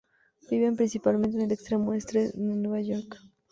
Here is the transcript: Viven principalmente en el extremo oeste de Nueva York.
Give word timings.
Viven 0.49 0.77
principalmente 0.77 1.37
en 1.37 1.43
el 1.43 1.51
extremo 1.51 1.91
oeste 1.91 2.31
de 2.33 2.55
Nueva 2.57 2.81
York. 2.81 3.17